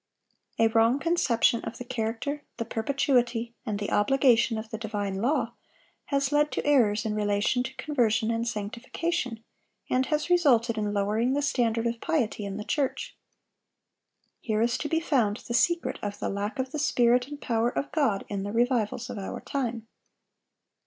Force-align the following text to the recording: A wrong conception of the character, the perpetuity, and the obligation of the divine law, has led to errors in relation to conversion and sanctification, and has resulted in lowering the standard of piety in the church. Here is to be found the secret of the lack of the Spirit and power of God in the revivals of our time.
A 0.57 0.67
wrong 0.69 0.97
conception 0.97 1.61
of 1.61 1.77
the 1.77 1.83
character, 1.85 2.41
the 2.57 2.65
perpetuity, 2.65 3.53
and 3.67 3.77
the 3.77 3.91
obligation 3.91 4.57
of 4.57 4.71
the 4.71 4.77
divine 4.79 5.21
law, 5.21 5.53
has 6.05 6.31
led 6.31 6.51
to 6.53 6.65
errors 6.65 7.05
in 7.05 7.13
relation 7.13 7.61
to 7.61 7.75
conversion 7.75 8.31
and 8.31 8.47
sanctification, 8.47 9.43
and 9.91 10.07
has 10.07 10.27
resulted 10.31 10.75
in 10.75 10.91
lowering 10.91 11.33
the 11.33 11.43
standard 11.43 11.85
of 11.85 12.01
piety 12.01 12.45
in 12.45 12.57
the 12.57 12.63
church. 12.65 13.15
Here 14.39 14.63
is 14.63 14.75
to 14.79 14.89
be 14.89 14.99
found 14.99 15.37
the 15.47 15.53
secret 15.53 15.99
of 16.01 16.17
the 16.17 16.29
lack 16.29 16.57
of 16.57 16.71
the 16.71 16.79
Spirit 16.79 17.27
and 17.27 17.39
power 17.39 17.69
of 17.69 17.91
God 17.91 18.25
in 18.27 18.41
the 18.41 18.51
revivals 18.51 19.07
of 19.11 19.19
our 19.19 19.39
time. 19.39 19.85